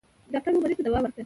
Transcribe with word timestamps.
ډاکټر 0.33 0.51
و 0.55 0.63
مريض 0.63 0.77
ته 0.79 0.83
دوا 0.87 0.99
ورکړه. 1.01 1.19